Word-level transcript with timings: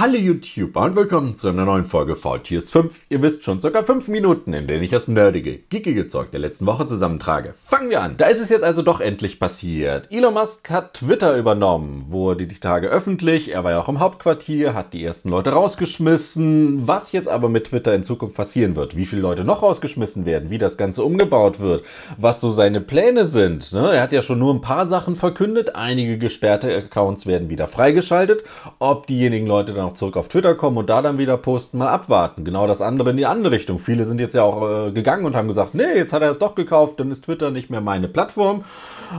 Hallo 0.00 0.14
YouTube 0.14 0.76
und 0.76 0.94
willkommen 0.94 1.34
zu 1.34 1.48
einer 1.48 1.64
neuen 1.64 1.84
Folge 1.84 2.14
VTS 2.14 2.70
5. 2.70 3.06
Ihr 3.08 3.20
wisst 3.20 3.42
schon, 3.42 3.58
circa 3.58 3.82
5 3.82 4.06
Minuten, 4.06 4.52
in 4.52 4.68
denen 4.68 4.84
ich 4.84 4.92
das 4.92 5.08
nerdige, 5.08 5.58
geekige 5.58 6.06
Zeug 6.06 6.30
der 6.30 6.38
letzten 6.38 6.66
Woche 6.66 6.86
zusammentrage. 6.86 7.54
Fangen 7.66 7.90
wir 7.90 8.00
an. 8.00 8.16
Da 8.16 8.26
ist 8.26 8.40
es 8.40 8.48
jetzt 8.48 8.62
also 8.62 8.82
doch 8.82 9.00
endlich 9.00 9.40
passiert. 9.40 10.06
Elon 10.12 10.34
Musk 10.34 10.70
hat 10.70 10.94
Twitter 10.94 11.36
übernommen, 11.36 12.06
wurde 12.10 12.46
die 12.46 12.60
Tage 12.60 12.86
öffentlich. 12.86 13.50
Er 13.50 13.64
war 13.64 13.72
ja 13.72 13.80
auch 13.80 13.88
im 13.88 13.98
Hauptquartier, 13.98 14.72
hat 14.72 14.92
die 14.92 15.02
ersten 15.02 15.30
Leute 15.30 15.50
rausgeschmissen. 15.50 16.86
Was 16.86 17.10
jetzt 17.10 17.26
aber 17.26 17.48
mit 17.48 17.64
Twitter 17.64 17.92
in 17.92 18.04
Zukunft 18.04 18.36
passieren 18.36 18.76
wird, 18.76 18.96
wie 18.96 19.04
viele 19.04 19.22
Leute 19.22 19.42
noch 19.42 19.62
rausgeschmissen 19.62 20.24
werden, 20.26 20.48
wie 20.48 20.58
das 20.58 20.76
Ganze 20.76 21.02
umgebaut 21.02 21.58
wird, 21.58 21.82
was 22.16 22.40
so 22.40 22.52
seine 22.52 22.80
Pläne 22.80 23.24
sind. 23.24 23.72
Ne? 23.72 23.94
Er 23.94 24.02
hat 24.02 24.12
ja 24.12 24.22
schon 24.22 24.38
nur 24.38 24.54
ein 24.54 24.60
paar 24.60 24.86
Sachen 24.86 25.16
verkündet. 25.16 25.74
Einige 25.74 26.18
gesperrte 26.18 26.72
Accounts 26.72 27.26
werden 27.26 27.50
wieder 27.50 27.66
freigeschaltet. 27.66 28.44
Ob 28.78 29.08
diejenigen 29.08 29.48
Leute 29.48 29.74
dann 29.74 29.87
auch 29.88 29.94
zurück 29.94 30.16
auf 30.16 30.28
Twitter 30.28 30.54
kommen 30.54 30.76
und 30.76 30.88
da 30.88 31.02
dann 31.02 31.18
wieder 31.18 31.36
posten, 31.36 31.78
mal 31.78 31.88
abwarten. 31.88 32.44
Genau 32.44 32.66
das 32.66 32.80
andere 32.80 33.10
in 33.10 33.16
die 33.16 33.26
andere 33.26 33.52
Richtung. 33.52 33.78
Viele 33.78 34.04
sind 34.04 34.20
jetzt 34.20 34.34
ja 34.34 34.42
auch 34.42 34.88
äh, 34.88 34.92
gegangen 34.92 35.24
und 35.24 35.34
haben 35.34 35.48
gesagt, 35.48 35.74
nee, 35.74 35.94
jetzt 35.94 36.12
hat 36.12 36.22
er 36.22 36.30
es 36.30 36.38
doch 36.38 36.54
gekauft, 36.54 37.00
dann 37.00 37.10
ist 37.10 37.24
Twitter 37.24 37.50
nicht 37.50 37.70
mehr 37.70 37.80
meine 37.80 38.08
Plattform. 38.08 38.64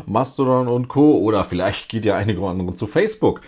Mastodon 0.06 0.68
und 0.68 0.88
Co. 0.88 1.18
Oder 1.18 1.44
vielleicht 1.44 1.90
geht 1.90 2.06
ja 2.06 2.16
einige 2.16 2.46
andere 2.46 2.74
zu 2.74 2.88
Facebook. 2.88 3.42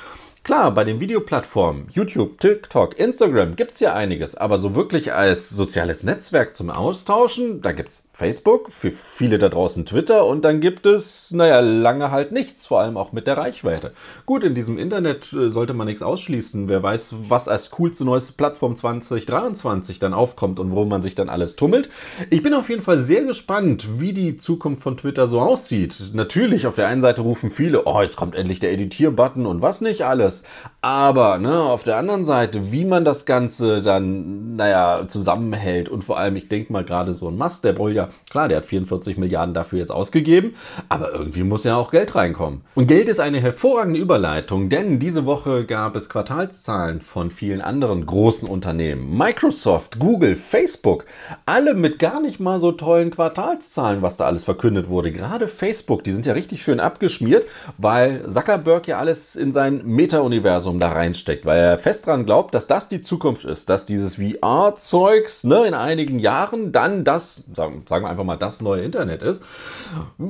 Klar, 0.43 0.71
bei 0.71 0.83
den 0.83 0.99
Videoplattformen, 0.99 1.87
YouTube, 1.91 2.39
TikTok, 2.39 2.97
Instagram 2.97 3.55
gibt 3.55 3.73
es 3.73 3.79
ja 3.79 3.93
einiges, 3.93 4.33
aber 4.33 4.57
so 4.57 4.73
wirklich 4.73 5.13
als 5.13 5.51
soziales 5.51 6.01
Netzwerk 6.01 6.55
zum 6.55 6.71
Austauschen, 6.71 7.61
da 7.61 7.73
gibt 7.73 7.89
es 7.89 8.09
Facebook, 8.21 8.71
für 8.71 8.91
viele 8.91 9.39
da 9.39 9.49
draußen 9.49 9.83
Twitter 9.83 10.27
und 10.27 10.45
dann 10.45 10.61
gibt 10.61 10.85
es, 10.85 11.31
naja, 11.31 11.59
lange 11.59 12.11
halt 12.11 12.31
nichts, 12.31 12.67
vor 12.67 12.79
allem 12.79 12.95
auch 12.95 13.13
mit 13.13 13.25
der 13.25 13.35
Reichweite. 13.35 13.93
Gut, 14.27 14.43
in 14.43 14.53
diesem 14.53 14.77
Internet 14.77 15.33
äh, 15.33 15.49
sollte 15.49 15.73
man 15.73 15.87
nichts 15.87 16.03
ausschließen. 16.03 16.67
Wer 16.67 16.83
weiß, 16.83 17.15
was 17.29 17.47
als 17.47 17.71
coolste 17.71 18.05
neueste 18.05 18.33
Plattform 18.33 18.75
2023 18.75 19.97
dann 19.97 20.13
aufkommt 20.13 20.59
und 20.59 20.75
wo 20.75 20.85
man 20.85 21.01
sich 21.01 21.15
dann 21.15 21.29
alles 21.29 21.55
tummelt. 21.55 21.89
Ich 22.29 22.43
bin 22.43 22.53
auf 22.53 22.69
jeden 22.69 22.83
Fall 22.83 22.99
sehr 22.99 23.23
gespannt, 23.23 23.99
wie 23.99 24.13
die 24.13 24.37
Zukunft 24.37 24.83
von 24.83 24.97
Twitter 24.97 25.25
so 25.25 25.41
aussieht. 25.41 26.11
Natürlich, 26.13 26.67
auf 26.67 26.75
der 26.75 26.85
einen 26.85 27.01
Seite 27.01 27.21
rufen 27.21 27.49
viele, 27.49 27.85
oh, 27.85 28.03
jetzt 28.03 28.17
kommt 28.17 28.35
endlich 28.35 28.59
der 28.59 28.71
Editierbutton 28.71 29.47
und 29.47 29.63
was 29.63 29.81
nicht 29.81 30.05
alles. 30.05 30.43
Aber, 30.81 31.39
ne, 31.39 31.59
auf 31.59 31.83
der 31.85 31.97
anderen 31.97 32.23
Seite, 32.23 32.71
wie 32.71 32.85
man 32.85 33.03
das 33.03 33.25
Ganze 33.25 33.81
dann, 33.81 34.55
naja, 34.57 35.07
zusammenhält 35.07 35.89
und 35.89 36.03
vor 36.03 36.19
allem, 36.19 36.35
ich 36.35 36.49
denke 36.49 36.71
mal 36.71 36.85
gerade 36.85 37.15
so 37.15 37.27
ein 37.27 37.35
Mast, 37.35 37.63
der 37.63 37.71
ja 37.89 38.10
Klar, 38.29 38.47
der 38.47 38.57
hat 38.57 38.65
44 38.65 39.17
Milliarden 39.17 39.53
dafür 39.53 39.79
jetzt 39.79 39.91
ausgegeben, 39.91 40.55
aber 40.89 41.13
irgendwie 41.13 41.43
muss 41.43 41.63
ja 41.63 41.75
auch 41.75 41.91
Geld 41.91 42.15
reinkommen. 42.15 42.61
Und 42.75 42.87
Geld 42.87 43.09
ist 43.09 43.19
eine 43.19 43.39
hervorragende 43.39 43.99
Überleitung, 43.99 44.69
denn 44.69 44.99
diese 44.99 45.25
Woche 45.25 45.65
gab 45.65 45.95
es 45.95 46.09
Quartalszahlen 46.09 47.01
von 47.01 47.31
vielen 47.31 47.61
anderen 47.61 48.05
großen 48.05 48.47
Unternehmen. 48.47 49.17
Microsoft, 49.17 49.99
Google, 49.99 50.35
Facebook, 50.35 51.05
alle 51.45 51.73
mit 51.73 51.99
gar 51.99 52.21
nicht 52.21 52.39
mal 52.39 52.59
so 52.59 52.71
tollen 52.71 53.11
Quartalszahlen, 53.11 54.01
was 54.01 54.17
da 54.17 54.25
alles 54.25 54.43
verkündet 54.43 54.89
wurde. 54.89 55.11
Gerade 55.11 55.47
Facebook, 55.47 56.03
die 56.03 56.11
sind 56.11 56.25
ja 56.25 56.33
richtig 56.33 56.61
schön 56.61 56.79
abgeschmiert, 56.79 57.45
weil 57.77 58.27
Zuckerberg 58.29 58.87
ja 58.87 58.97
alles 58.97 59.35
in 59.35 59.51
sein 59.51 59.81
Meta-Universum 59.85 60.79
da 60.79 60.91
reinsteckt, 60.91 61.45
weil 61.45 61.59
er 61.59 61.77
fest 61.77 62.05
dran 62.05 62.25
glaubt, 62.25 62.53
dass 62.55 62.67
das 62.67 62.89
die 62.89 63.01
Zukunft 63.01 63.45
ist, 63.45 63.69
dass 63.69 63.85
dieses 63.85 64.15
VR-Zeugs 64.15 65.43
ne, 65.43 65.65
in 65.65 65.73
einigen 65.73 66.19
Jahren 66.19 66.71
dann 66.71 67.03
das, 67.03 67.43
sagen, 67.53 67.83
sagen 67.87 68.00
sagen 68.01 68.05
wir 68.05 68.09
einfach 68.09 68.23
mal, 68.23 68.37
das 68.37 68.61
neue 68.61 68.83
Internet 68.83 69.21
ist. 69.21 69.43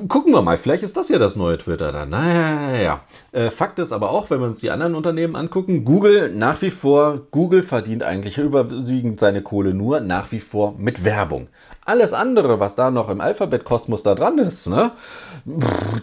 Gucken 0.07 0.33
wir 0.33 0.41
mal, 0.41 0.57
vielleicht 0.57 0.83
ist 0.83 0.97
das 0.97 1.09
ja 1.09 1.19
das 1.19 1.35
neue 1.35 1.57
Twitter 1.57 1.91
dann. 1.91 2.09
Naja, 2.09 3.01
äh, 3.31 3.49
Fakt 3.49 3.79
ist 3.79 3.91
aber 3.91 4.11
auch, 4.11 4.29
wenn 4.29 4.39
wir 4.39 4.47
uns 4.47 4.59
die 4.59 4.71
anderen 4.71 4.95
Unternehmen 4.95 5.35
angucken, 5.35 5.85
Google 5.85 6.31
nach 6.33 6.61
wie 6.61 6.71
vor, 6.71 7.21
Google 7.31 7.63
verdient 7.63 8.03
eigentlich 8.03 8.37
überwiegend 8.37 9.19
seine 9.19 9.41
Kohle 9.41 9.73
nur 9.73 10.01
nach 10.01 10.31
wie 10.31 10.39
vor 10.39 10.75
mit 10.77 11.05
Werbung. 11.05 11.47
Alles 11.83 12.13
andere, 12.13 12.59
was 12.59 12.75
da 12.75 12.91
noch 12.91 13.09
im 13.09 13.21
Alphabet-Kosmos 13.21 14.03
da 14.03 14.13
dran 14.13 14.37
ist, 14.37 14.67
ne, 14.67 14.91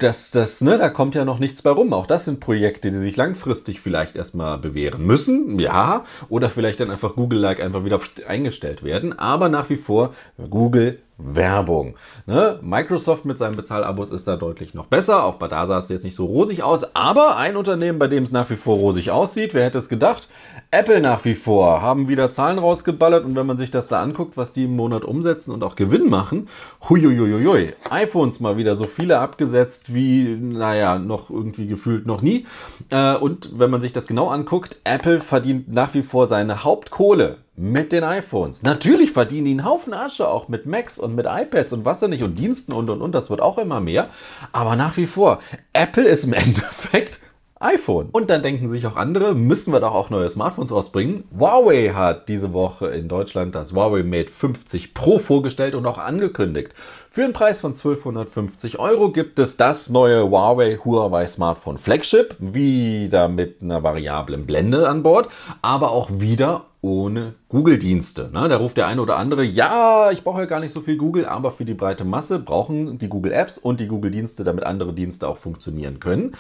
das, 0.01 0.33
das, 0.33 0.61
ne, 0.61 0.77
da 0.77 0.91
kommt 0.91 1.15
ja 1.15 1.25
noch 1.25 1.39
nichts 1.39 1.63
bei 1.63 1.71
rum. 1.71 1.93
Auch 1.93 2.07
das 2.07 2.25
sind 2.25 2.41
Projekte, 2.41 2.91
die 2.91 2.99
sich 2.99 3.17
langfristig 3.17 3.81
vielleicht 3.81 4.17
erstmal 4.17 4.59
bewähren 4.59 5.05
müssen, 5.05 5.59
ja, 5.61 6.05
oder 6.29 6.51
vielleicht 6.51 6.81
dann 6.81 6.91
einfach 6.91 7.15
Google-like 7.15 7.61
einfach 7.61 7.85
wieder 7.85 8.01
eingestellt 8.27 8.83
werden. 8.83 9.17
Aber 9.17 9.49
nach 9.49 9.71
wie 9.71 9.77
vor, 9.77 10.15
Google 10.51 10.99
Werbung. 11.19 11.97
Ne? 12.27 12.61
Microsoft 12.63 13.25
mit 13.25 13.39
seinen 13.39 13.57
Bezahlabos 13.57 14.13
ist 14.13 14.29
da 14.29 14.37
deutlich 14.37 14.73
noch 14.73 14.87
besser. 14.87 15.25
Auch 15.25 15.35
bei 15.35 15.49
da 15.49 15.67
sah 15.67 15.79
es 15.79 15.89
jetzt 15.89 16.05
nicht 16.05 16.15
so 16.15 16.25
rosig 16.25 16.63
aus. 16.63 16.95
Aber 16.95 17.37
ein 17.37 17.57
Unternehmen, 17.57 17.99
bei 17.99 18.07
dem 18.07 18.23
es 18.23 18.31
nach 18.31 18.49
wie 18.51 18.57
vor 18.57 18.77
rosig 18.77 19.11
aussieht, 19.11 19.53
wer 19.53 19.65
hätte 19.65 19.79
es 19.79 19.89
gedacht? 19.89 20.29
Apple 20.71 21.01
nach 21.01 21.25
wie 21.25 21.35
vor 21.35 21.83
haben 21.83 22.09
wieder 22.09 22.31
Zahlen 22.31 22.59
rausgeballert. 22.59 23.25
Und 23.25 23.35
wenn 23.35 23.47
man 23.47 23.57
sich 23.57 23.73
das 23.73 23.89
da 23.89 24.01
anguckt, 24.01 24.37
was 24.37 24.53
die 24.53 24.65
im 24.65 24.77
Monat 24.77 25.05
umsetzen 25.05 25.51
und 25.51 25.65
auch 25.65 25.75
Gewinn 25.75 26.09
machen, 26.09 26.49
huiuiuiui, 26.89 27.75
iPhones 27.91 28.39
mal 28.39 28.57
wieder 28.57 28.77
so 28.77 28.85
viele 28.85 29.19
abgesetzt 29.19 29.93
wie, 29.93 30.37
naja, 30.41 30.99
noch 30.99 31.31
irgendwie 31.31 31.67
gefühlt 31.67 32.07
noch 32.07 32.23
nie. 32.23 32.47
Äh, 32.91 33.17
und 33.17 33.59
wenn 33.59 33.71
man 33.71 33.81
sich 33.81 33.93
das 33.93 34.07
genau 34.07 34.29
anguckt, 34.29 34.77
Apple 34.85 35.19
verdient 35.19 35.73
nach 35.73 35.95
wie 35.95 36.03
vor 36.03 36.29
seine 36.29 36.63
Hauptkohle 36.63 37.39
mit 37.59 37.93
den 37.93 38.05
iPhones. 38.05 38.63
Natürlich 38.63 39.11
verdienen 39.11 39.45
die 39.47 39.51
einen 39.51 39.65
Haufen 39.65 39.93
Asche 39.93 40.29
auch 40.29 40.49
mit 40.49 40.65
Macs 40.65 40.99
und 40.99 41.15
mit 41.15 41.27
iPads 41.29 41.73
und 41.73 41.85
was 41.85 42.01
ja 42.01 42.09
nicht 42.09 42.23
und 42.23 42.39
Diensten 42.39 42.73
und 42.73 42.89
und 42.89 43.03
und. 43.03 43.13
Das 43.13 43.31
wird 43.31 43.41
auch 43.41 43.59
immer 43.59 43.81
mehr. 43.81 44.11
Aber 44.53 44.77
nach 44.77 44.97
wie 44.97 45.07
vor, 45.07 45.41
Apple 45.73 46.05
ist 46.05 46.25
im 46.25 46.33
Endeffekt 46.35 47.21
iPhone. 47.61 48.09
Und 48.13 48.31
dann 48.31 48.43
denken 48.43 48.69
sich 48.69 48.87
auch 48.87 48.95
andere, 48.95 49.35
müssen 49.35 49.73
wir 49.73 49.81
doch 49.81 49.93
auch 49.93 50.11
neue 50.11 50.29
Smartphones 50.29 50.71
rausbringen. 50.71 51.25
Huawei 51.37 51.91
hat 51.93 52.29
diese 52.29 52.53
Woche 52.53 52.87
in 52.89 53.09
Deutschland 53.09 53.57
das 53.57 53.73
Huawei 53.73 54.05
Mate 54.05 54.31
50 54.31 54.95
Pro 54.95 55.19
vorgestellt 55.19 55.75
und 55.75 55.85
auch 55.87 55.99
angekündigt. 55.99 56.73
Für 57.11 57.25
einen 57.25 57.33
Preis 57.33 57.61
von 57.61 57.73
1250 57.73 58.79
Euro 58.79 59.11
gibt 59.11 59.41
es 59.41 59.57
das 59.57 59.91
neue 59.91 60.31
Huawei 60.31 60.79
Huawei 60.85 61.27
Smartphone 61.27 61.79
Flagship, 61.79 62.37
wieder 62.39 63.29
mit 63.29 63.61
einer 63.61 63.83
variablen 63.83 64.47
Blende 64.47 64.89
an 64.89 65.03
Bord, 65.03 65.29
aber 65.61 65.91
auch 65.91 66.09
wieder 66.13 66.68
ohne 66.81 67.35
Google-Dienste. 67.49 68.31
Ne? 68.33 68.49
Da 68.49 68.57
ruft 68.57 68.77
der 68.77 68.87
eine 68.87 69.03
oder 69.03 69.17
andere, 69.17 69.43
ja, 69.43 70.11
ich 70.13 70.23
brauche 70.23 70.41
ja 70.41 70.47
gar 70.47 70.61
nicht 70.61 70.73
so 70.73 70.81
viel 70.81 70.97
Google, 70.97 71.27
aber 71.27 71.51
für 71.51 71.65
die 71.65 71.75
breite 71.75 72.05
Masse 72.05 72.39
brauchen 72.39 72.99
die 72.99 73.09
Google-Apps 73.09 73.59
und 73.59 73.81
die 73.81 73.89
Google-Dienste, 73.89 74.45
damit 74.45 74.65
andere 74.65 74.93
Dienste 74.93 75.27
auch 75.27 75.39
funktionieren 75.39 75.99
können. 75.99 76.37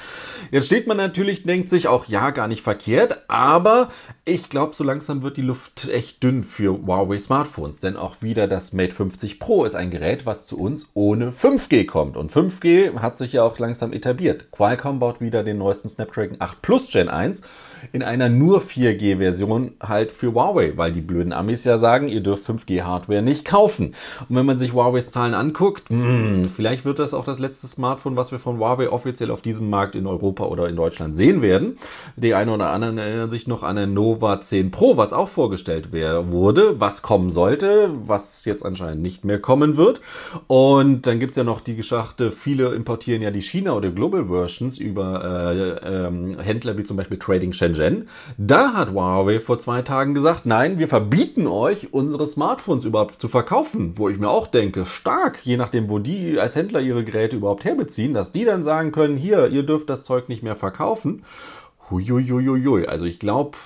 Jetzt 0.52 0.66
steht 0.66 0.86
man 0.86 0.96
natürlich, 0.96 1.42
denkt 1.42 1.68
sich 1.68 1.88
auch, 1.88 2.06
ja, 2.06 2.30
gar 2.30 2.46
nicht 2.46 2.62
verkehrt, 2.62 3.24
aber 3.26 3.88
ich 4.24 4.48
glaube, 4.48 4.76
so 4.76 4.84
langsam 4.84 5.22
wird 5.22 5.38
die 5.38 5.42
Luft 5.42 5.88
echt 5.88 6.22
dünn 6.22 6.44
für 6.44 6.86
Huawei 6.86 7.18
Smartphones, 7.18 7.80
denn 7.80 7.96
auch 7.96 8.22
wieder 8.22 8.46
das 8.46 8.72
Mate 8.72 8.94
50 8.94 9.40
Pro 9.40 9.64
ist 9.64 9.74
ein 9.74 9.90
Gerät, 9.90 10.24
was 10.24 10.46
zu 10.46 10.58
uns 10.58 10.88
ohne 10.94 11.32
5G 11.32 11.86
kommt. 11.86 12.16
Und 12.16 12.30
5G 12.30 12.98
hat 13.00 13.18
sich 13.18 13.32
ja 13.32 13.42
auch 13.42 13.58
langsam 13.58 13.92
etabliert. 13.92 14.52
Qualcomm 14.52 15.00
baut 15.00 15.20
wieder 15.20 15.42
den 15.42 15.58
neuesten 15.58 15.88
Snapdragon 15.88 16.36
8 16.38 16.62
Plus 16.62 16.88
Gen 16.90 17.08
1 17.08 17.42
in 17.92 18.02
einer 18.02 18.28
nur 18.28 18.60
4G-Version 18.62 19.72
halt 19.80 20.12
für 20.12 20.34
Huawei, 20.34 20.72
weil 20.76 20.92
die 20.92 21.00
blöden 21.00 21.32
Amis 21.32 21.64
ja 21.64 21.78
sagen, 21.78 22.08
ihr 22.08 22.22
dürft 22.22 22.48
5G-Hardware 22.48 23.22
nicht 23.22 23.44
kaufen. 23.44 23.94
Und 24.28 24.36
wenn 24.36 24.46
man 24.46 24.58
sich 24.58 24.72
Huaweis 24.72 25.10
Zahlen 25.10 25.34
anguckt, 25.34 25.90
mh, 25.90 26.04
hm, 26.04 26.50
vielleicht 26.54 26.84
wird 26.84 26.98
das 26.98 27.14
auch 27.14 27.24
das 27.24 27.38
letzte 27.38 27.66
Smartphone, 27.66 28.16
was 28.16 28.32
wir 28.32 28.38
von 28.38 28.58
Huawei 28.58 28.90
offiziell 28.90 29.30
auf 29.30 29.42
diesem 29.42 29.70
Markt 29.70 29.94
in 29.94 30.06
Europa 30.06 30.44
oder 30.44 30.68
in 30.68 30.76
Deutschland 30.76 31.14
sehen 31.14 31.42
werden. 31.42 31.78
Die 32.16 32.34
einen 32.34 32.50
oder 32.50 32.70
anderen 32.70 32.98
erinnern 32.98 33.30
sich 33.30 33.46
noch 33.46 33.62
an 33.62 33.78
ein 33.78 33.94
Nova 33.94 34.40
10 34.40 34.70
Pro, 34.70 34.96
was 34.96 35.12
auch 35.12 35.28
vorgestellt 35.28 35.92
wurde, 35.92 36.80
was 36.80 37.02
kommen 37.02 37.30
sollte, 37.30 37.90
was 38.06 38.44
jetzt 38.44 38.64
anscheinend 38.64 39.02
nicht 39.02 39.24
mehr 39.24 39.38
kommen 39.38 39.76
wird. 39.76 40.00
Und 40.46 41.06
dann 41.06 41.20
gibt 41.20 41.32
es 41.32 41.36
ja 41.36 41.44
noch 41.44 41.60
die 41.60 41.76
Geschichte, 41.76 42.32
viele 42.32 42.74
importieren 42.74 43.22
ja 43.22 43.30
die 43.30 43.42
China- 43.42 43.72
oder 43.72 43.90
Global 43.90 44.26
Versions 44.26 44.78
über 44.78 45.52
äh, 45.52 46.06
äh, 46.06 46.42
Händler 46.42 46.76
wie 46.78 46.84
zum 46.84 46.96
Beispiel 46.96 47.18
Trading 47.18 47.52
Shell 47.52 47.67
Shenzhen. 47.74 48.08
Da 48.36 48.74
hat 48.74 48.92
Huawei 48.92 49.40
vor 49.40 49.58
zwei 49.58 49.82
Tagen 49.82 50.14
gesagt, 50.14 50.46
nein, 50.46 50.78
wir 50.78 50.88
verbieten 50.88 51.46
euch, 51.46 51.92
unsere 51.92 52.26
Smartphones 52.26 52.84
überhaupt 52.84 53.20
zu 53.20 53.28
verkaufen. 53.28 53.94
Wo 53.96 54.08
ich 54.08 54.18
mir 54.18 54.28
auch 54.28 54.46
denke, 54.46 54.86
stark, 54.86 55.38
je 55.44 55.56
nachdem, 55.56 55.90
wo 55.90 55.98
die 55.98 56.38
als 56.38 56.56
Händler 56.56 56.80
ihre 56.80 57.04
Geräte 57.04 57.36
überhaupt 57.36 57.64
herbeziehen, 57.64 58.14
dass 58.14 58.32
die 58.32 58.44
dann 58.44 58.62
sagen 58.62 58.92
können, 58.92 59.16
hier, 59.16 59.48
ihr 59.48 59.62
dürft 59.62 59.90
das 59.90 60.04
Zeug 60.04 60.28
nicht 60.28 60.42
mehr 60.42 60.56
verkaufen. 60.56 61.24
Huiuiuiui. 61.90 62.86
Also 62.86 63.04
ich 63.04 63.18
glaube, 63.18 63.56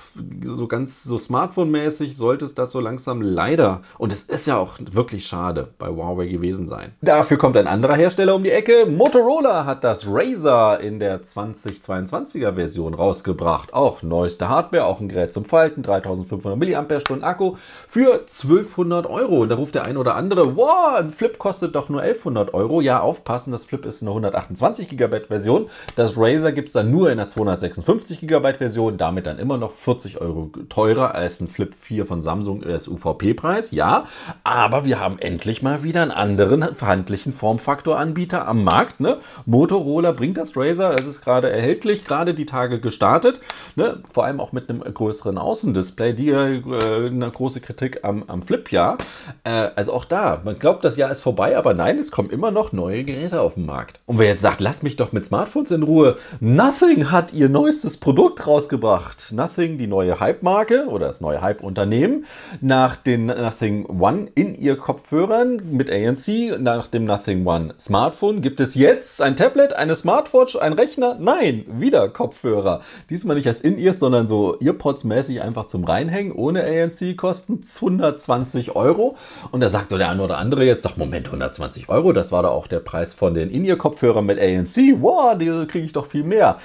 so 0.45 0.67
ganz 0.67 1.03
so 1.03 1.17
Smartphone-mäßig 1.17 2.17
sollte 2.17 2.45
es 2.45 2.55
das 2.55 2.71
so 2.71 2.79
langsam 2.79 3.21
leider, 3.21 3.81
und 3.97 4.13
es 4.13 4.23
ist 4.23 4.47
ja 4.47 4.57
auch 4.57 4.73
wirklich 4.91 5.25
schade, 5.25 5.69
bei 5.77 5.87
Huawei 5.87 6.27
gewesen 6.27 6.67
sein. 6.67 6.93
Dafür 7.01 7.37
kommt 7.37 7.57
ein 7.57 7.67
anderer 7.67 7.95
Hersteller 7.95 8.35
um 8.35 8.43
die 8.43 8.51
Ecke. 8.51 8.85
Motorola 8.85 9.65
hat 9.65 9.83
das 9.83 10.05
Razer 10.07 10.79
in 10.79 10.99
der 10.99 11.23
2022er 11.23 12.55
Version 12.55 12.93
rausgebracht. 12.93 13.73
Auch 13.73 14.03
neueste 14.03 14.49
Hardware, 14.49 14.85
auch 14.85 14.99
ein 14.99 15.09
Gerät 15.09 15.33
zum 15.33 15.45
Falten, 15.45 15.83
3500 15.83 16.57
mAh 16.59 17.27
Akku 17.27 17.55
für 17.87 18.13
1200 18.13 19.05
Euro. 19.07 19.41
Und 19.41 19.49
da 19.49 19.55
ruft 19.55 19.75
der 19.75 19.85
ein 19.85 19.97
oder 19.97 20.15
andere, 20.15 20.55
wow, 20.55 20.95
ein 20.97 21.11
Flip 21.11 21.37
kostet 21.37 21.75
doch 21.75 21.89
nur 21.89 22.01
1100 22.01 22.53
Euro. 22.53 22.81
Ja, 22.81 22.99
aufpassen, 22.99 23.51
das 23.51 23.65
Flip 23.65 23.85
ist 23.85 24.01
eine 24.01 24.11
128 24.11 24.89
GB 24.89 25.21
Version. 25.27 25.69
Das 25.95 26.13
Razer 26.17 26.51
gibt 26.51 26.67
es 26.69 26.73
dann 26.73 26.91
nur 26.91 27.11
in 27.11 27.17
der 27.17 27.29
256 27.29 28.21
GB 28.21 28.53
Version, 28.55 28.97
damit 28.97 29.25
dann 29.25 29.39
immer 29.39 29.57
noch 29.57 29.71
40 29.71 30.02
40 30.03 30.21
Euro 30.21 30.51
teurer 30.69 31.15
als 31.15 31.39
ein 31.39 31.47
Flip 31.47 31.73
4 31.79 32.05
von 32.05 32.21
Samsung 32.21 32.63
als 32.63 32.87
UVP-Preis, 32.87 33.71
ja. 33.71 34.05
Aber 34.43 34.85
wir 34.85 34.99
haben 34.99 35.17
endlich 35.19 35.61
mal 35.61 35.83
wieder 35.83 36.01
einen 36.01 36.11
anderen 36.11 36.75
verhandlichen 36.75 37.33
Formfaktor-Anbieter 37.33 38.47
am 38.47 38.63
Markt. 38.63 38.99
Ne? 38.99 39.17
Motorola 39.45 40.11
bringt 40.11 40.37
das 40.37 40.57
Razer, 40.57 40.95
es 40.99 41.05
ist 41.05 41.23
gerade 41.23 41.49
erhältlich, 41.49 42.03
gerade 42.05 42.33
die 42.33 42.45
Tage 42.45 42.79
gestartet. 42.79 43.39
Ne? 43.75 44.03
Vor 44.11 44.25
allem 44.25 44.39
auch 44.39 44.51
mit 44.51 44.69
einem 44.69 44.81
größeren 44.81 45.37
Außendisplay, 45.37 46.13
die 46.13 46.29
äh, 46.29 46.61
eine 47.07 47.31
große 47.31 47.61
Kritik 47.61 48.03
am, 48.03 48.23
am 48.27 48.41
Flip, 48.41 48.71
ja. 48.71 48.97
Äh, 49.43 49.69
also 49.75 49.93
auch 49.93 50.05
da, 50.05 50.41
man 50.43 50.59
glaubt, 50.59 50.83
das 50.83 50.97
Jahr 50.97 51.11
ist 51.11 51.21
vorbei, 51.21 51.57
aber 51.57 51.73
nein, 51.73 51.97
es 51.97 52.11
kommen 52.11 52.29
immer 52.29 52.51
noch 52.51 52.73
neue 52.73 53.03
Geräte 53.03 53.39
auf 53.39 53.55
den 53.55 53.65
Markt. 53.65 53.99
Und 54.05 54.19
wer 54.19 54.27
jetzt 54.27 54.41
sagt, 54.41 54.59
lass 54.59 54.83
mich 54.83 54.97
doch 54.97 55.13
mit 55.13 55.25
Smartphones 55.25 55.71
in 55.71 55.83
Ruhe, 55.83 56.17
Nothing 56.39 57.11
hat 57.11 57.33
ihr 57.33 57.47
neuestes 57.47 57.97
Produkt 57.97 58.45
rausgebracht. 58.45 59.31
Nothing, 59.31 59.77
die 59.77 59.87
neue 59.93 60.19
Hype-Marke 60.19 60.87
oder 60.87 61.05
das 61.05 61.21
neue 61.21 61.41
Hype-Unternehmen, 61.41 62.25
nach 62.61 62.95
den 62.95 63.27
Nothing 63.27 63.85
One 63.85 64.27
in 64.33 64.55
ihr 64.55 64.75
Kopfhörern 64.75 65.61
mit 65.71 65.91
ANC, 65.91 66.59
nach 66.59 66.87
dem 66.87 67.03
Nothing 67.03 67.45
One 67.45 67.75
Smartphone 67.79 68.41
gibt 68.41 68.59
es 68.59 68.73
jetzt 68.73 69.21
ein 69.21 69.35
Tablet, 69.35 69.73
eine 69.73 69.95
Smartwatch, 69.95 70.55
ein 70.55 70.73
Rechner, 70.73 71.15
nein, 71.19 71.65
wieder 71.67 72.09
Kopfhörer. 72.09 72.81
Diesmal 73.11 73.35
nicht 73.35 73.47
als 73.47 73.61
In-Ears, 73.61 73.99
sondern 73.99 74.27
so 74.27 74.57
Earpods-mäßig 74.59 75.41
einfach 75.41 75.67
zum 75.67 75.83
Reinhängen, 75.83 76.31
ohne 76.31 76.63
ANC, 76.63 77.15
kosten 77.15 77.61
120 77.61 78.75
Euro. 78.75 79.15
Und 79.51 79.61
da 79.61 79.69
sagt 79.69 79.91
der 79.91 80.09
eine 80.09 80.23
oder 80.23 80.39
andere 80.39 80.65
jetzt, 80.65 80.85
doch 80.85 80.97
Moment, 80.97 81.27
120 81.27 81.89
Euro, 81.89 82.13
das 82.13 82.31
war 82.31 82.41
doch 82.41 82.51
auch 82.51 82.65
der 82.65 82.79
Preis 82.79 83.13
von 83.13 83.35
den 83.35 83.51
In-Ear-Kopfhörern 83.51 84.25
mit 84.25 84.39
ANC. 84.39 84.95
Wow, 84.99 85.37
die 85.37 85.67
kriege 85.67 85.85
ich 85.85 85.93
doch 85.93 86.07
viel 86.07 86.23
mehr. 86.23 86.57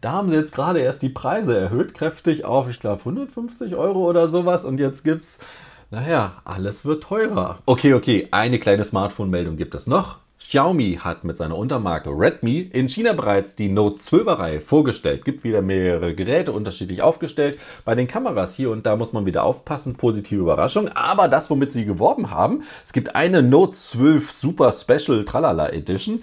Da 0.00 0.12
haben 0.12 0.30
sie 0.30 0.36
jetzt 0.36 0.54
gerade 0.54 0.78
erst 0.78 1.02
die 1.02 1.08
Preise 1.08 1.58
erhöht, 1.58 1.94
kräftig 1.94 2.44
auf, 2.44 2.68
ich 2.76 2.80
glaube, 2.80 3.00
150 3.00 3.74
Euro 3.74 4.08
oder 4.08 4.28
sowas. 4.28 4.64
Und 4.64 4.78
jetzt 4.78 5.02
gibt's 5.02 5.40
naja, 5.90 6.42
alles 6.44 6.84
wird 6.84 7.04
teurer. 7.04 7.60
Okay, 7.64 7.94
okay, 7.94 8.28
eine 8.32 8.58
kleine 8.58 8.84
Smartphone-Meldung 8.84 9.56
gibt 9.56 9.74
es 9.74 9.86
noch. 9.86 10.18
Xiaomi 10.38 11.00
hat 11.02 11.24
mit 11.24 11.36
seiner 11.36 11.56
Untermarke 11.56 12.10
Redmi 12.10 12.70
in 12.72 12.88
China 12.88 13.14
bereits 13.14 13.56
die 13.56 13.68
Note 13.68 13.96
12er 13.96 14.38
Reihe 14.38 14.60
vorgestellt. 14.60 15.24
Gibt 15.24 15.44
wieder 15.44 15.62
mehrere 15.62 16.14
Geräte 16.14 16.52
unterschiedlich 16.52 17.02
aufgestellt. 17.02 17.58
Bei 17.84 17.94
den 17.94 18.06
Kameras 18.06 18.54
hier 18.54 18.70
und 18.70 18.86
da 18.86 18.96
muss 18.96 19.12
man 19.12 19.26
wieder 19.26 19.44
aufpassen. 19.44 19.96
Positive 19.96 20.40
Überraschung. 20.40 20.88
Aber 20.88 21.28
das, 21.28 21.50
womit 21.50 21.72
sie 21.72 21.84
geworben 21.84 22.30
haben, 22.30 22.62
es 22.84 22.92
gibt 22.92 23.16
eine 23.16 23.42
Note 23.42 23.72
12 23.72 24.30
Super 24.30 24.72
Special 24.72 25.24
Tralala 25.24 25.70
Edition, 25.70 26.22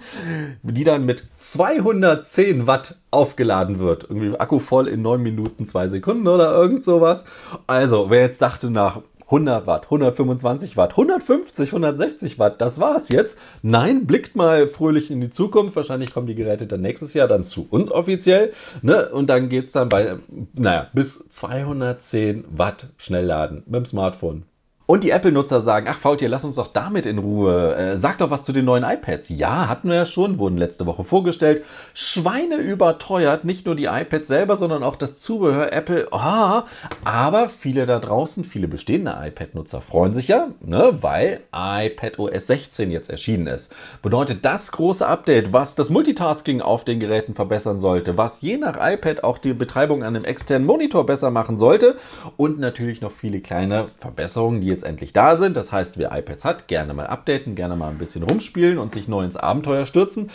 die 0.62 0.84
dann 0.84 1.04
mit 1.04 1.24
210 1.34 2.66
Watt 2.66 2.96
aufgeladen 3.10 3.78
wird. 3.78 4.04
Irgendwie 4.04 4.38
Akku 4.38 4.58
voll 4.58 4.88
in 4.88 5.02
9 5.02 5.22
Minuten 5.22 5.66
2 5.66 5.88
Sekunden 5.88 6.26
oder 6.28 6.52
irgend 6.52 6.82
sowas. 6.82 7.24
Also, 7.66 8.10
wer 8.10 8.22
jetzt 8.22 8.40
dachte 8.40 8.70
nach 8.70 9.00
100 9.26 9.66
Watt, 9.66 9.84
125 9.84 10.76
Watt, 10.76 10.92
150, 10.92 11.68
160 11.68 12.38
Watt, 12.38 12.60
das 12.60 12.78
war's 12.78 13.08
jetzt. 13.08 13.38
Nein, 13.62 14.06
blickt 14.06 14.36
mal 14.36 14.68
fröhlich 14.68 15.10
in 15.10 15.20
die 15.20 15.30
Zukunft. 15.30 15.76
Wahrscheinlich 15.76 16.12
kommen 16.12 16.26
die 16.26 16.34
Geräte 16.34 16.66
dann 16.66 16.82
nächstes 16.82 17.14
Jahr 17.14 17.28
dann 17.28 17.44
zu 17.44 17.66
uns 17.70 17.90
offiziell. 17.90 18.52
Ne? 18.82 19.08
Und 19.10 19.30
dann 19.30 19.48
geht's 19.48 19.72
dann 19.72 19.88
bei, 19.88 20.18
naja, 20.54 20.88
bis 20.92 21.28
210 21.30 22.44
Watt 22.50 22.88
Schnellladen 22.98 23.62
mit 23.66 23.74
dem 23.74 23.86
Smartphone. 23.86 24.44
Und 24.86 25.02
die 25.02 25.10
Apple-Nutzer 25.10 25.62
sagen, 25.62 25.86
ach 25.88 25.96
Faultier, 25.96 26.28
lass 26.28 26.44
uns 26.44 26.56
doch 26.56 26.66
damit 26.66 27.06
in 27.06 27.16
Ruhe. 27.16 27.74
Äh, 27.74 27.96
sag 27.96 28.18
doch 28.18 28.28
was 28.28 28.44
zu 28.44 28.52
den 28.52 28.66
neuen 28.66 28.84
iPads. 28.84 29.30
Ja, 29.30 29.66
hatten 29.66 29.88
wir 29.88 29.96
ja 29.96 30.04
schon, 30.04 30.38
wurden 30.38 30.58
letzte 30.58 30.84
Woche 30.84 31.04
vorgestellt. 31.04 31.64
Schweine 31.94 32.56
überteuert, 32.56 33.46
nicht 33.46 33.64
nur 33.64 33.76
die 33.76 33.86
iPads 33.86 34.28
selber, 34.28 34.58
sondern 34.58 34.82
auch 34.82 34.96
das 34.96 35.20
Zubehör. 35.20 35.72
Apple, 35.72 36.08
ah, 36.10 36.64
aber 37.02 37.48
viele 37.48 37.86
da 37.86 37.98
draußen, 37.98 38.44
viele 38.44 38.68
bestehende 38.68 39.16
iPad-Nutzer 39.18 39.80
freuen 39.80 40.12
sich 40.12 40.28
ja, 40.28 40.48
ne, 40.60 40.98
weil 41.00 41.40
iPad 41.54 42.18
OS 42.18 42.48
16 42.48 42.90
jetzt 42.90 43.08
erschienen 43.08 43.46
ist. 43.46 43.74
Bedeutet 44.02 44.44
das 44.44 44.70
große 44.70 45.06
Update, 45.06 45.54
was 45.54 45.76
das 45.76 45.88
Multitasking 45.88 46.60
auf 46.60 46.84
den 46.84 47.00
Geräten 47.00 47.34
verbessern 47.34 47.80
sollte, 47.80 48.18
was 48.18 48.42
je 48.42 48.58
nach 48.58 48.76
iPad 48.78 49.24
auch 49.24 49.38
die 49.38 49.54
Betreibung 49.54 50.02
an 50.02 50.14
einem 50.14 50.26
externen 50.26 50.66
Monitor 50.66 51.06
besser 51.06 51.30
machen 51.30 51.56
sollte 51.56 51.96
und 52.36 52.58
natürlich 52.60 53.00
noch 53.00 53.12
viele 53.12 53.40
kleine 53.40 53.86
Verbesserungen, 53.98 54.60
die 54.60 54.73
jetzt 54.74 54.84
endlich 54.84 55.12
da 55.12 55.36
sind. 55.36 55.56
Das 55.56 55.72
heißt, 55.72 55.96
wer 55.98 56.16
iPads 56.16 56.44
hat, 56.44 56.68
gerne 56.68 56.92
mal 56.92 57.06
updaten, 57.06 57.54
gerne 57.54 57.76
mal 57.76 57.88
ein 57.88 57.98
bisschen 57.98 58.22
rumspielen 58.22 58.78
und 58.78 58.92
sich 58.92 59.08
neu 59.08 59.24
ins 59.24 59.36
Abenteuer 59.36 59.86
stürzen. 59.86 60.30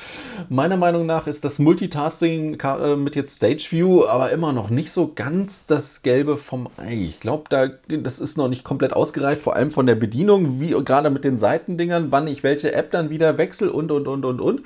Meiner 0.49 0.77
Meinung 0.77 1.05
nach 1.05 1.27
ist 1.27 1.45
das 1.45 1.59
Multitasking 1.59 2.59
äh, 2.59 2.95
mit 2.95 3.15
jetzt 3.15 3.35
Stage 3.35 3.67
View 3.69 4.05
aber 4.05 4.31
immer 4.31 4.53
noch 4.53 4.69
nicht 4.69 4.91
so 4.91 5.11
ganz 5.13 5.65
das 5.65 6.01
Gelbe 6.01 6.37
vom 6.37 6.69
Ei. 6.77 6.95
Ich 7.09 7.19
glaube, 7.19 7.43
da, 7.49 7.67
das 7.87 8.19
ist 8.19 8.37
noch 8.37 8.47
nicht 8.47 8.63
komplett 8.63 8.93
ausgereift, 8.93 9.43
vor 9.43 9.55
allem 9.55 9.71
von 9.71 9.85
der 9.85 9.95
Bedienung, 9.95 10.59
wie 10.59 10.71
gerade 10.83 11.09
mit 11.09 11.23
den 11.23 11.37
Seitendingern, 11.37 12.11
wann 12.11 12.27
ich 12.27 12.43
welche 12.43 12.73
App 12.73 12.91
dann 12.91 13.09
wieder 13.09 13.37
wechsle 13.37 13.71
und, 13.71 13.91
und, 13.91 14.07
und, 14.07 14.25
und, 14.25 14.41
und. 14.41 14.61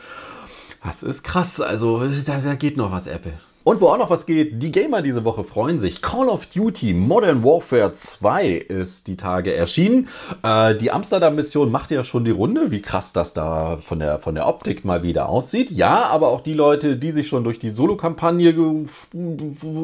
Das 0.84 1.02
ist 1.02 1.24
krass. 1.24 1.62
Also, 1.62 2.04
da, 2.26 2.40
da 2.44 2.56
geht 2.56 2.78
noch 2.78 2.92
was, 2.92 3.08
Apple. 3.08 3.34
Und 3.66 3.80
wo 3.80 3.88
auch 3.88 3.98
noch 3.98 4.10
was 4.10 4.26
geht, 4.26 4.62
die 4.62 4.74
Gamer 4.74 5.02
diese 5.02 5.24
Woche 5.24 5.46
freuen 5.46 5.80
sich. 5.80 6.02
Call 6.02 6.28
of 6.28 6.48
Duty 6.48 6.94
Modern 6.94 7.46
Warfare 7.46 7.94
2 7.94 8.50
ist 8.50 9.08
die 9.08 9.16
Tage 9.16 9.56
erschienen. 9.56 10.10
Äh, 10.44 10.76
die 10.76 10.92
Amsterdam-Mission 10.92 11.72
macht 11.72 11.90
ja 11.92 12.04
schon 12.04 12.26
die 12.26 12.32
Runde, 12.32 12.72
wie 12.72 12.82
krass 12.82 13.14
das 13.14 13.34
da 13.34 13.78
von 13.78 14.00
der, 14.00 14.20
von 14.20 14.36
der 14.36 14.48
Optik 14.48 14.84
mal 14.84 15.02
wieder 15.02 15.30
aussieht. 15.30 15.72
Ja, 15.72 16.08
aber 16.08 16.28
auch 16.28 16.42
die 16.42 16.54
Leute, 16.54 16.98
die 16.98 17.12
sich 17.12 17.30
schon 17.30 17.46
durch 17.46 17.58
die 17.58 17.70
Solo-Kampagne 17.70 18.54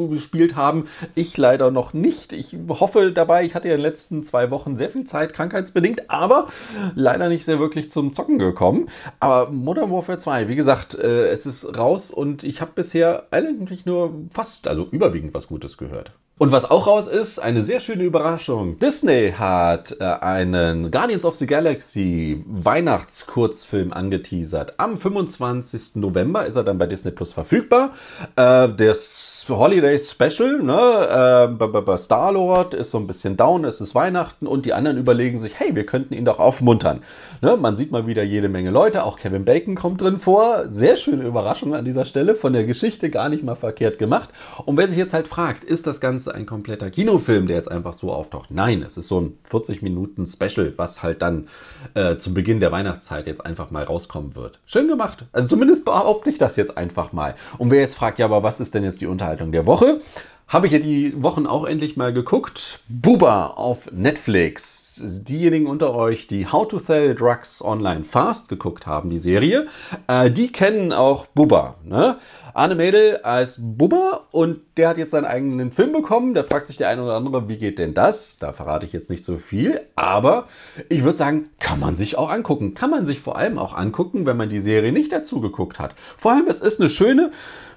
gespielt 0.09 0.57
haben, 0.57 0.87
ich 1.15 1.37
leider 1.37 1.71
noch 1.71 1.93
nicht. 1.93 2.33
Ich 2.33 2.57
hoffe 2.67 3.13
dabei, 3.13 3.45
ich 3.45 3.55
hatte 3.55 3.69
ja 3.69 3.75
in 3.75 3.79
den 3.79 3.85
letzten 3.85 4.23
zwei 4.23 4.51
Wochen 4.51 4.75
sehr 4.75 4.89
viel 4.89 5.05
Zeit, 5.05 5.33
krankheitsbedingt, 5.33 6.09
aber 6.09 6.49
leider 6.95 7.29
nicht 7.29 7.45
sehr 7.45 7.59
wirklich 7.59 7.89
zum 7.89 8.11
Zocken 8.11 8.39
gekommen. 8.39 8.89
Aber 9.21 9.49
Modern 9.49 9.89
Warfare 9.89 10.17
2, 10.17 10.49
wie 10.49 10.57
gesagt, 10.57 10.95
äh, 10.95 11.29
es 11.29 11.45
ist 11.45 11.77
raus 11.77 12.11
und 12.11 12.43
ich 12.43 12.59
habe 12.59 12.71
bisher 12.75 13.27
eigentlich 13.31 13.68
eigentlich 13.69 13.85
nur 13.85 14.25
fast, 14.31 14.67
also 14.67 14.87
überwiegend 14.89 15.33
was 15.33 15.47
Gutes 15.47 15.77
gehört. 15.77 16.11
Und 16.39 16.53
was 16.53 16.71
auch 16.71 16.87
raus 16.87 17.07
ist, 17.07 17.39
eine 17.39 17.61
sehr 17.61 17.81
schöne 17.81 18.03
Überraschung. 18.03 18.79
Disney 18.79 19.33
hat 19.37 19.97
äh, 19.99 20.05
einen 20.05 20.89
Guardians 20.89 21.25
of 21.25 21.35
the 21.35 21.45
Galaxy 21.45 22.41
Weihnachtskurzfilm 22.47 23.91
angeteasert. 23.91 24.75
Am 24.77 24.97
25. 24.97 25.95
November 25.95 26.45
ist 26.45 26.55
er 26.55 26.63
dann 26.63 26.77
bei 26.77 26.87
Disney 26.87 27.11
Plus 27.11 27.33
verfügbar. 27.33 27.91
Äh, 28.37 28.69
das 28.69 29.39
Holiday 29.49 29.97
Special, 29.97 30.61
ne? 30.61 31.57
Äh, 31.57 31.97
Star-Lord 31.97 32.73
ist 32.73 32.91
so 32.91 32.97
ein 32.97 33.07
bisschen 33.07 33.35
down, 33.35 33.65
es 33.65 33.81
ist 33.81 33.95
Weihnachten 33.95 34.47
und 34.47 34.65
die 34.65 34.73
anderen 34.73 34.97
überlegen 34.97 35.39
sich, 35.39 35.59
hey, 35.59 35.75
wir 35.75 35.85
könnten 35.85 36.13
ihn 36.13 36.25
doch 36.25 36.39
aufmuntern. 36.39 37.01
Ne? 37.41 37.57
Man 37.57 37.75
sieht 37.75 37.91
mal 37.91 38.07
wieder 38.07 38.23
jede 38.23 38.49
Menge 38.49 38.71
Leute, 38.71 39.03
auch 39.03 39.17
Kevin 39.17 39.45
Bacon 39.45 39.75
kommt 39.75 40.01
drin 40.01 40.19
vor. 40.19 40.67
Sehr 40.67 40.97
schöne 40.97 41.23
Überraschung 41.23 41.75
an 41.75 41.85
dieser 41.85 42.05
Stelle, 42.05 42.35
von 42.35 42.53
der 42.53 42.65
Geschichte 42.65 43.09
gar 43.09 43.29
nicht 43.29 43.43
mal 43.43 43.55
verkehrt 43.55 43.97
gemacht. 43.99 44.29
Und 44.65 44.77
wer 44.77 44.87
sich 44.87 44.97
jetzt 44.97 45.13
halt 45.13 45.27
fragt, 45.27 45.63
ist 45.63 45.87
das 45.87 45.99
Ganze 45.99 46.28
ein 46.33 46.45
kompletter 46.45 46.89
Kinofilm, 46.89 47.47
der 47.47 47.57
jetzt 47.57 47.69
einfach 47.69 47.93
so 47.93 48.13
auftaucht? 48.13 48.51
Nein, 48.51 48.81
es 48.81 48.97
ist 48.97 49.09
so 49.09 49.19
ein 49.19 49.37
40 49.43 49.81
Minuten 49.81 50.25
Special, 50.25 50.73
was 50.77 51.03
halt 51.03 51.21
dann 51.21 51.49
äh, 51.93 52.15
zu 52.17 52.33
Beginn 52.33 52.59
der 52.59 52.71
Weihnachtszeit 52.71 53.27
jetzt 53.27 53.45
einfach 53.45 53.69
mal 53.69 53.83
rauskommen 53.83 54.35
wird. 54.35 54.59
Schön 54.65 54.87
gemacht. 54.87 55.25
Also 55.33 55.49
zumindest 55.49 55.83
behaupte 55.83 56.29
ich 56.29 56.37
das 56.37 56.55
jetzt 56.55 56.77
einfach 56.77 57.11
mal. 57.11 57.35
Und 57.57 57.69
wer 57.69 57.81
jetzt 57.81 57.95
fragt, 57.95 58.17
ja, 58.19 58.25
aber 58.25 58.43
was 58.43 58.59
ist 58.59 58.73
denn 58.73 58.83
jetzt 58.83 59.01
die? 59.01 59.09
Unterhaltung 59.09 59.51
der 59.51 59.65
Woche. 59.65 59.99
Habe 60.49 60.65
ich 60.65 60.73
ja 60.73 60.79
die 60.79 61.21
Wochen 61.21 61.45
auch 61.45 61.63
endlich 61.63 61.95
mal 61.95 62.11
geguckt. 62.11 62.79
Buba 62.89 63.49
auf 63.49 63.91
Netflix. 63.91 64.99
Diejenigen 64.99 65.67
unter 65.67 65.93
euch, 65.93 66.25
die 66.25 66.47
How 66.47 66.67
to 66.67 66.79
Sell 66.79 67.13
Drugs 67.13 67.63
Online 67.63 68.03
Fast 68.03 68.49
geguckt 68.49 68.87
haben, 68.87 69.11
die 69.11 69.19
Serie, 69.19 69.67
äh, 70.07 70.31
die 70.31 70.51
kennen 70.51 70.91
auch 70.91 71.27
Buba. 71.27 71.75
Ne? 71.85 72.17
Arne 72.55 72.73
Mädel 72.73 73.17
als 73.17 73.59
Bubba 73.61 74.25
und 74.31 74.61
der 74.75 74.89
hat 74.89 74.97
jetzt 74.97 75.11
seinen 75.11 75.25
eigenen 75.25 75.71
Film 75.71 75.91
bekommen. 75.91 76.33
Da 76.33 76.43
fragt 76.43 76.67
sich 76.67 76.77
der 76.77 76.89
eine 76.89 77.03
oder 77.03 77.13
andere, 77.13 77.47
wie 77.47 77.57
geht 77.57 77.77
denn 77.77 77.93
das? 77.93 78.39
Da 78.39 78.51
verrate 78.51 78.85
ich 78.85 78.91
jetzt 78.91 79.09
nicht 79.09 79.23
so 79.23 79.37
viel, 79.37 79.81
aber 79.95 80.47
ich 80.89 81.03
würde 81.03 81.17
sagen, 81.17 81.49
kann 81.59 81.79
man 81.79 81.95
sich 81.95 82.17
auch 82.17 82.29
angucken. 82.29 82.73
Kann 82.73 82.89
man 82.89 83.05
sich 83.05 83.19
vor 83.19 83.37
allem 83.37 83.59
auch 83.59 83.77
angucken, 83.77 84.25
wenn 84.25 84.35
man 84.35 84.49
die 84.49 84.59
Serie 84.59 84.91
nicht 84.91 85.11
dazu 85.11 85.41
geguckt 85.41 85.79
hat. 85.79 85.93
Vor 86.17 86.31
allem, 86.31 86.47
es 86.47 86.59
ist 86.59 86.79
eine 86.79 86.89
schöne, 86.89 87.31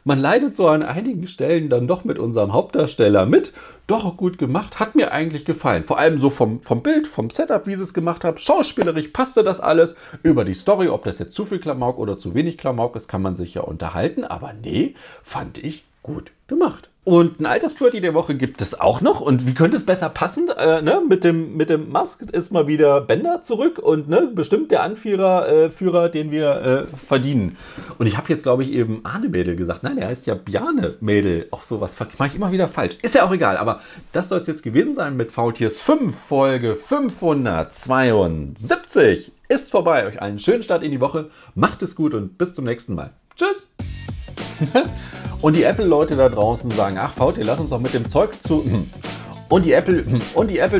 man 0.04 0.18
leidet 0.18 0.56
so 0.56 0.66
an 0.66 0.82
einigen 0.82 1.28
Stellen 1.28 1.68
dann 1.68 1.86
doch 1.86 2.02
mit 2.02 2.18
unserem 2.18 2.52
Hauptdarsteller 2.62 3.26
mit. 3.26 3.52
Doch 3.88 4.16
gut 4.16 4.38
gemacht, 4.38 4.78
hat 4.78 4.94
mir 4.94 5.10
eigentlich 5.10 5.44
gefallen. 5.44 5.82
Vor 5.82 5.98
allem 5.98 6.20
so 6.20 6.30
vom, 6.30 6.62
vom 6.62 6.82
Bild, 6.82 7.08
vom 7.08 7.30
Setup, 7.30 7.66
wie 7.66 7.74
sie 7.74 7.82
es 7.82 7.92
gemacht 7.92 8.22
haben. 8.22 8.38
Schauspielerisch 8.38 9.08
passte 9.08 9.42
das 9.42 9.58
alles. 9.58 9.96
Über 10.22 10.44
die 10.44 10.54
Story, 10.54 10.88
ob 10.88 11.04
das 11.04 11.18
jetzt 11.18 11.34
zu 11.34 11.44
viel 11.44 11.58
Klamauk 11.58 11.98
oder 11.98 12.16
zu 12.16 12.34
wenig 12.34 12.56
Klamauk 12.56 12.94
ist, 12.94 13.08
kann 13.08 13.22
man 13.22 13.34
sich 13.34 13.54
ja 13.54 13.62
unterhalten. 13.62 14.24
Aber 14.24 14.52
nee, 14.52 14.94
fand 15.24 15.58
ich 15.58 15.82
gut 16.04 16.30
gemacht. 16.46 16.91
Und 17.04 17.40
ein 17.40 17.46
altes 17.46 17.74
QWERTY 17.74 18.00
der 18.00 18.14
Woche 18.14 18.36
gibt 18.36 18.62
es 18.62 18.80
auch 18.80 19.00
noch. 19.00 19.20
Und 19.20 19.44
wie 19.44 19.54
könnte 19.54 19.76
es 19.76 19.84
besser 19.84 20.08
passen? 20.08 20.48
Äh, 20.56 20.82
ne? 20.82 21.02
mit, 21.08 21.24
dem, 21.24 21.56
mit 21.56 21.68
dem 21.68 21.88
Musk 21.88 22.22
ist 22.30 22.52
mal 22.52 22.68
wieder 22.68 23.00
Bender 23.00 23.42
zurück 23.42 23.80
und 23.80 24.08
ne? 24.08 24.30
bestimmt 24.32 24.70
der 24.70 24.84
Anführer, 24.84 25.48
äh, 25.48 25.68
Führer, 25.70 26.10
den 26.10 26.30
wir 26.30 26.62
äh, 26.62 26.86
verdienen. 26.96 27.56
Und 27.98 28.06
ich 28.06 28.16
habe 28.16 28.28
jetzt, 28.28 28.44
glaube 28.44 28.62
ich, 28.62 28.70
eben 28.70 29.04
Arne 29.04 29.28
Mädel 29.28 29.56
gesagt. 29.56 29.82
Nein, 29.82 29.96
der 29.96 30.06
heißt 30.06 30.28
ja 30.28 30.34
Bjarne 30.34 30.94
Mädel. 31.00 31.48
Auch 31.50 31.64
sowas 31.64 31.96
mache 31.98 32.28
ich 32.28 32.36
immer 32.36 32.52
wieder 32.52 32.68
falsch. 32.68 32.98
Ist 33.02 33.16
ja 33.16 33.24
auch 33.24 33.32
egal. 33.32 33.56
Aber 33.56 33.80
das 34.12 34.28
soll 34.28 34.38
es 34.38 34.46
jetzt 34.46 34.62
gewesen 34.62 34.94
sein 34.94 35.16
mit 35.16 35.32
VTS 35.32 35.80
5, 35.80 36.14
Folge 36.28 36.76
572. 36.76 39.32
Ist 39.48 39.72
vorbei. 39.72 40.06
Euch 40.06 40.22
einen 40.22 40.38
schönen 40.38 40.62
Start 40.62 40.84
in 40.84 40.92
die 40.92 41.00
Woche. 41.00 41.30
Macht 41.56 41.82
es 41.82 41.96
gut 41.96 42.14
und 42.14 42.38
bis 42.38 42.54
zum 42.54 42.64
nächsten 42.64 42.94
Mal. 42.94 43.10
Tschüss. 43.34 43.74
Und 45.42 45.56
die 45.56 45.64
Apple-Leute 45.64 46.14
da 46.14 46.28
draußen 46.28 46.70
sagen, 46.70 46.96
ach 46.98 47.12
VT, 47.12 47.38
lass 47.38 47.58
uns 47.58 47.70
doch 47.70 47.80
mit 47.80 47.92
dem 47.92 48.08
Zeug 48.08 48.30
zu... 48.40 48.64
Und 49.48 49.66
die 49.66 49.72
Apple... 49.72 50.04
Und 50.34 50.50
die 50.50 50.58
Apple... 50.58 50.70